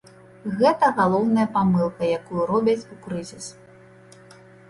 Гэта 0.61 0.87
галоўная 0.99 1.43
памылка, 1.57 2.03
якую 2.19 2.41
робяць 2.53 2.87
у 2.97 2.99
крызіс. 3.05 3.51